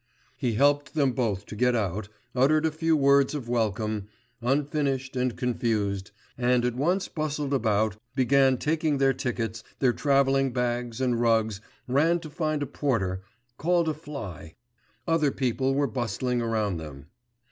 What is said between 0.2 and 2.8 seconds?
He helped them both to get out, uttered a